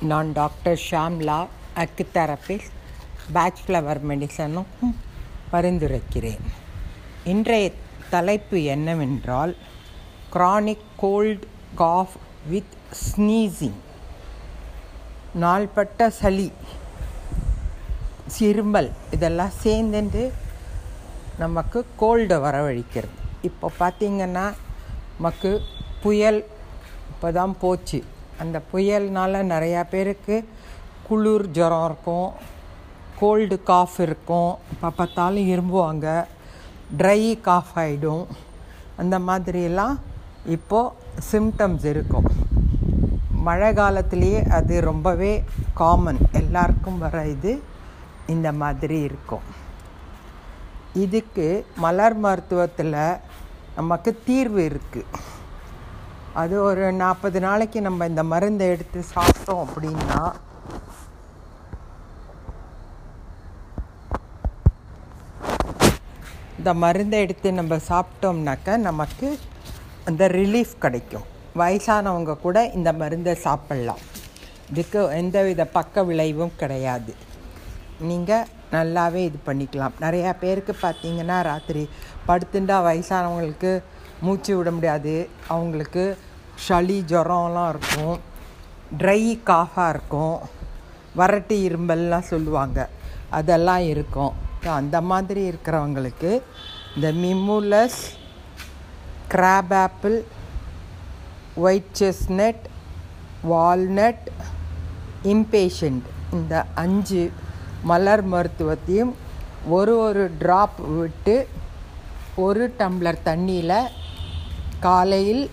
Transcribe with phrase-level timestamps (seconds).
[0.00, 1.46] நான் doctor Shamla
[1.76, 2.74] acutherapist
[3.32, 4.68] Bach flower மெடிசனும்
[5.52, 6.42] பரிந்துரைக்கிறேன்.
[7.24, 7.72] இன்றைய
[8.10, 9.56] தலைப்பு என்னவென்றால்
[10.32, 12.14] chronic cold cough
[12.46, 13.78] with sneezing
[15.40, 16.52] நாள்பட்ட சளி
[18.38, 20.30] சிறுமல் இதெல்லாம் சேர்ந்துட்டு
[21.38, 23.16] நமக்கு கோல்டை வரவழிக்கிறது.
[23.42, 24.54] இப்போ பார்த்திங்கன்னா
[25.16, 25.62] நமக்கு
[26.02, 26.46] புயல்
[27.10, 28.04] இப்போ தான் போச்சு.
[28.42, 30.36] அந்த புயல்னால் நிறையா பேருக்கு
[31.08, 32.28] குளிர் ஜுரம் இருக்கும்
[33.20, 34.52] கோல்டு காஃப் இருக்கும்.
[34.72, 36.06] இப்போ பார்த்தாலும் இரும்புவாங்க
[36.98, 38.24] ட்ரை காஃப் ஆகிடும்
[39.02, 39.96] அந்த மாதிரியெல்லாம்
[40.56, 40.94] இப்போது
[41.30, 42.28] சிம்டம்ஸ் இருக்கும்.
[43.46, 45.32] மழை காலத்துலேயே அது ரொம்பவே
[45.80, 47.52] காமன் எல்லாருக்கும் வர இது
[48.34, 49.46] இந்த மாதிரி இருக்கும்.
[51.04, 51.46] இதுக்கு
[51.84, 52.96] மலர் மருத்துவத்தில்
[53.78, 55.26] நமக்கு தீர்வு இருக்குது
[56.40, 60.20] அது ஒரு நாற்பது நாளைக்கு நம்ம இந்த மருந்தை எடுத்து சாப்பிட்டோம் அப்படின்னா
[66.58, 69.28] இந்த மருந்தை எடுத்து நம்ம சாப்பிட்டோம்னாக்க நமக்கு
[70.10, 71.26] அந்த ரிலீஃப் கிடைக்கும்.
[71.60, 74.02] வயசானவங்க கூட இந்த மருந்தை சாப்பிட்லாம்.
[74.70, 77.12] இதுக்கு எந்தவித பக்க விளைவும் கிடையாது.
[78.08, 79.94] நீங்கள் நல்லாவே இது பண்ணிக்கலாம்.
[80.06, 81.84] நிறையா பேருக்கு பார்த்தீங்கன்னா ராத்திரி
[82.28, 83.72] படுத்துட்டா வயசானவங்களுக்கு
[84.26, 85.14] மூச்சு விட முடியாது.
[85.54, 86.04] அவங்களுக்கு
[86.66, 88.16] சளி ஜுரம்லாம் இருக்கும்
[88.98, 90.36] ட்ரை காஃபாக இருக்கும்
[91.16, 92.78] வறட்டு இரும்பல்லாம் சொல்லுவாங்க.
[93.38, 94.32] அதெல்லாம் இருக்கும்.
[94.80, 96.30] அந்த மாதிரி இருக்கிறவங்களுக்கு
[96.96, 98.00] இந்த mimulus
[99.32, 100.16] crab apple
[101.66, 102.64] white chestnut
[103.50, 104.26] walnut
[105.32, 107.22] impatient இந்த அஞ்சு
[107.90, 109.12] மலர் மருத்துவத்தையும்
[109.76, 111.36] ஒரு ஒரு ட்ராப் விட்டு
[112.46, 113.90] ஒரு டம்ளர் தண்ணியில்
[114.86, 115.44] காலையில்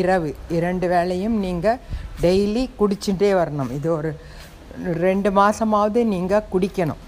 [0.00, 0.30] இரவு.
[0.48, 1.78] இரண்டு வேளையும் நீங்கள்
[2.22, 3.70] டெய்லி குடிச்சுட்டே வரணும்.
[3.78, 4.10] இது ஒரு
[5.06, 7.02] ரெண்டு மாதமாவது நீங்கள் குடிக்கணும்.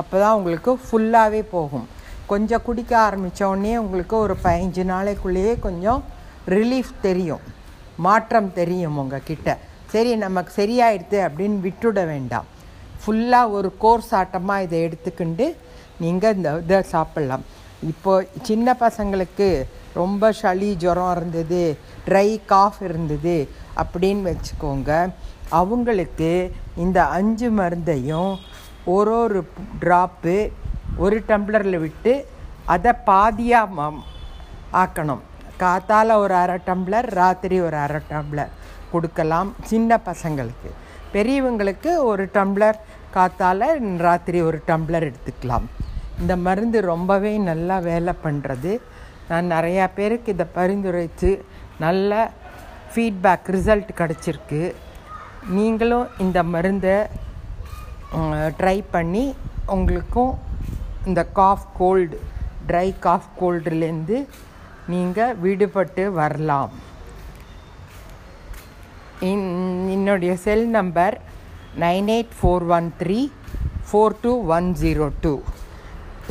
[0.00, 1.86] அப்போ தான் உங்களுக்கு ஃபுல்லாகவே போகும்.
[2.26, 6.02] கொஞ்சம் குடிக்க ஆரம்பித்தோடனே உங்களுக்கு ஒரு பதினஞ்சு நாளைக்குள்ளேயே கொஞ்சம்
[6.54, 7.42] ரிலீஃப் தெரியும்.
[8.06, 9.58] மாற்றம் தெரியும் உங்கள் கிட்ட
[9.92, 12.46] சரி நமக்கு சரியாயிடுது அப்படின்னு விட்டுட வேண்டாம்.
[13.02, 15.46] ஃபுல்லாக ஒரு கோர்ஸ் ஆட்டமாக இதை எடுத்துக்கிண்டு
[16.04, 17.44] நீங்கள் இந்த இதை சாப்பிட்லாம்.
[17.90, 19.48] இப்போது சின்ன பசங்களுக்கு
[19.94, 21.78] ரொம்ப சளி ஜுரம் இருந்தது
[22.08, 23.36] ட்ரை காஃப் இருந்தது
[23.82, 25.12] அப்படின்னு வச்சுக்கோங்க.
[25.48, 26.30] அவங்களுக்கு
[26.76, 28.32] இந்த அஞ்சு மருந்தையும்
[28.84, 29.40] ஒரு ஒரு
[29.80, 30.36] ட்ராப்பு
[30.96, 32.12] ஒரு டம்ளரில் விட்டு
[32.64, 33.90] அதை பாதியாக
[34.82, 35.22] ஆக்கணும்.
[35.62, 38.52] காத்தால் ஒரு அரை டம்ளர் ராத்திரி ஒரு அரை டம்ளர்
[38.92, 40.70] கொடுக்கலாம் சின்ன பசங்களுக்கு.
[41.12, 42.78] பெரியவங்களுக்கு ஒரு டம்ளர்
[43.16, 43.64] காத்தால்
[43.96, 45.66] ராத்திரி ஒரு டம்ளர் எடுத்துக்கலாம்.
[46.20, 48.72] இந்த மருந்து ரொம்பவே நல்லா வேலை பண்ணுறது
[49.28, 51.30] நான் நிறையா பேருக்கு இதை பரிந்துரைத்து
[51.84, 52.30] நல்ல
[52.92, 54.62] ஃபீட்பேக் ரிசல்ட் கிடச்சிருக்கு.
[55.56, 56.96] நீங்களும் இந்த மருந்தை
[58.58, 59.24] ட்ரை பண்ணி
[59.74, 60.32] உங்களுக்கும்
[61.08, 62.18] இந்த காஃப் கோல்டு
[62.68, 64.18] ட்ரை காஃப் கோல்டுலேருந்து
[64.92, 66.72] நீங்கள் விடுபட்டு வரலாம்.
[69.30, 69.48] இன்
[69.94, 71.16] என்னுடைய cell number
[71.84, 73.18] nine eight four one three
[73.88, 75.34] four two one zero two.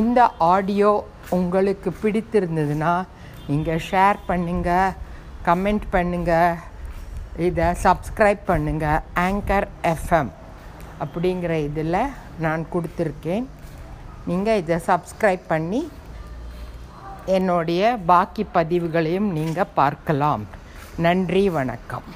[0.00, 0.20] இந்த
[0.52, 0.92] ஆடியோ
[1.36, 2.92] உங்களுக்கு பிடித்திருந்ததுன்னா
[3.50, 4.94] நீங்கள் ஷேர் பண்ணுங்கள்
[5.48, 6.58] கமெண்ட் பண்ணுங்கள்
[7.46, 10.30] இதை சப்ஸ்கிரைப் பண்ணுங்கள் ஆங்கர் எஃப்எம்
[11.04, 11.98] அப்படிங்கிற இதில்
[12.44, 13.46] நான் கொடுத்துருக்கேன்.
[14.30, 15.82] நீங்கள் இதை சப்ஸ்கிரைப் பண்ணி
[17.36, 20.44] என்னுடைய பாக்கி பதிவுகளையும் நீங்கள் பார்க்கலாம்.
[21.06, 22.08] நன்றி வணக்கம்.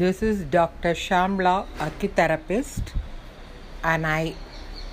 [0.00, 1.56] This is doctor Shamla
[1.86, 2.90] acutherapist
[3.92, 4.22] and I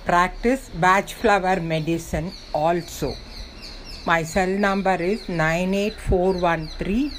[0.04, 3.14] practice Bach flower medicine also.
[4.06, 7.12] My cell number is 98413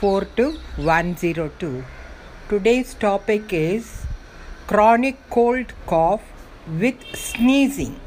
[0.00, 1.84] 42102.
[2.48, 4.04] Today's topic is
[4.66, 6.22] chronic cold cough
[6.66, 8.00] with sneezing.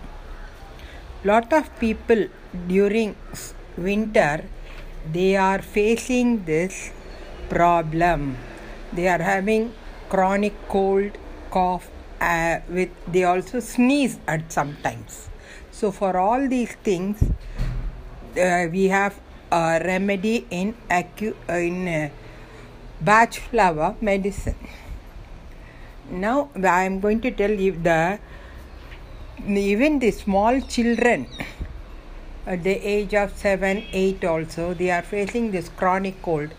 [1.24, 2.28] Lot of people
[2.68, 3.16] during
[3.78, 4.46] winter
[5.12, 6.92] they are facing this
[7.50, 8.38] problem.
[8.94, 9.74] They are having
[10.10, 11.18] chronic cold
[11.52, 11.90] cough
[12.22, 15.30] uh, with they also sneeze at sometimes.
[15.72, 17.22] So for all these things
[18.38, 19.20] uh, we have
[19.52, 22.10] a remedy in acu- in uh,
[23.02, 24.56] Bach flower medicine.
[26.10, 28.20] Now i am going to tell you the
[29.48, 31.28] even the small children
[32.46, 36.52] at the age of 7 8 also they are facing this chronic cold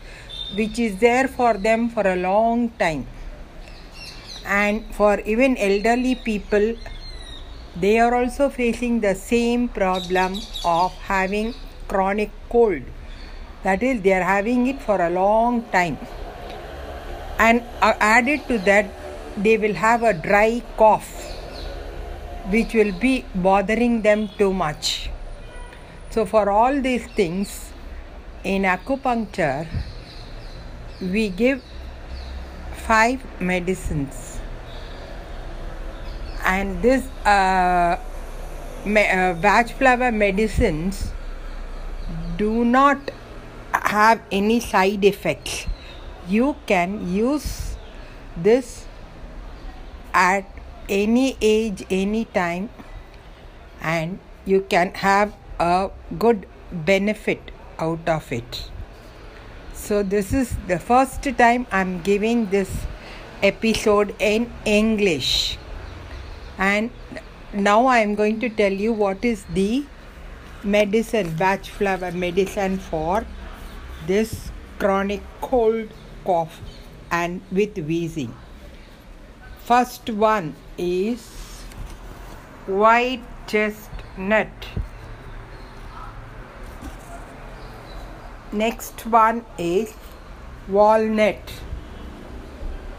[0.56, 3.06] which is there for them for a long time
[4.46, 6.74] and for even elderly people
[7.76, 11.54] they are also facing the same problem of having
[11.88, 12.82] chronic cold
[13.66, 15.98] That is, they are having it for a long time.
[17.36, 18.86] And uh, added to that,
[19.36, 21.08] they will have a dry cough,
[22.48, 25.10] which will be bothering them too much.
[26.10, 27.72] So, for all these things,
[28.44, 29.66] in acupuncture,
[31.00, 31.60] we give
[32.86, 34.35] five medicines
[36.46, 37.98] and this uh,
[38.84, 41.12] me- uh, veg flower medicines
[42.36, 43.10] do not
[43.72, 45.66] have any side effects.
[46.28, 47.76] You can use
[48.36, 48.86] this
[50.14, 50.44] at
[50.88, 52.70] any age any time
[53.80, 58.70] and you can have a good benefit out of it.
[59.74, 62.70] So this is the first time i'm giving this
[63.42, 65.58] episode in english
[66.58, 66.90] and
[67.52, 69.84] now i am going to tell you what is the
[70.64, 73.24] medicine Bach flower medicine for
[74.06, 75.88] this chronic cold
[76.24, 76.60] cough
[77.10, 78.34] and with wheezing.
[79.64, 81.22] First one is
[82.66, 84.48] white chestnut.
[88.52, 89.94] Next one is
[90.68, 91.52] walnut.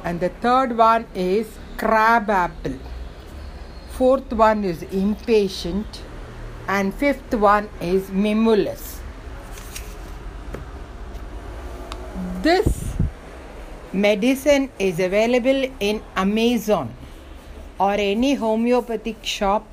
[0.03, 2.79] And the third one is crab apple
[3.97, 6.03] fourth one is impatient
[6.67, 8.85] and fifth one is mimulus
[12.47, 12.69] this
[13.93, 16.93] medicine is available in amazon
[17.79, 19.65] or any homeopathic shop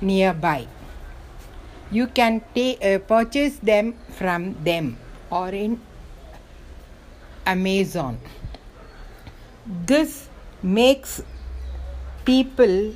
[0.00, 0.66] nearby.
[1.90, 4.96] You can ta- uh, purchase them from them
[5.30, 5.80] or in
[7.46, 8.18] amazon.
[9.66, 10.28] This
[10.62, 11.22] makes
[12.24, 12.94] people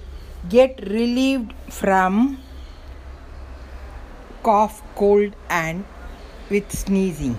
[0.49, 2.39] get relieved from
[4.43, 5.85] cough cold and
[6.51, 7.39] with sneezing.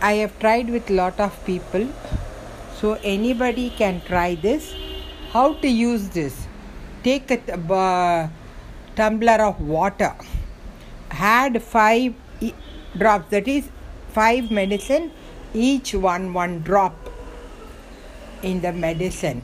[0.00, 1.88] I have tried with lot of people.
[2.80, 4.74] So anybody can try this.
[5.32, 6.46] How to use this?
[7.04, 8.30] Take a
[8.96, 10.14] tumbler of water.
[11.10, 12.54] Add 5 e-
[12.96, 13.30] drops.
[13.30, 13.68] That is
[14.12, 15.12] 5 medicine
[15.54, 16.94] each one one drop
[18.42, 19.42] in the medicine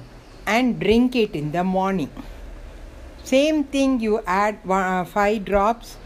[0.56, 2.10] and drink it in the morning.
[3.22, 5.96] Same thing you add one, uh, 5 drops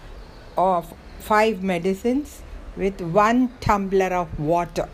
[0.58, 2.42] of 5 medicines
[2.76, 4.88] with 1 tumbler of water.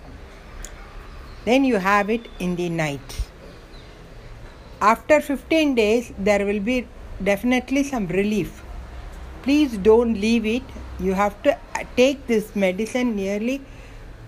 [1.47, 3.21] Then you have it in the night.
[4.81, 6.87] After 15 days there will be
[7.25, 8.63] definitely some relief.
[9.43, 10.63] Please don't leave it.
[11.01, 13.63] You have to uh, take this medicine nearly